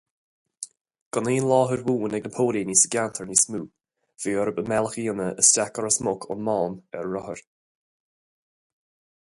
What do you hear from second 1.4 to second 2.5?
láthair bhuan ag na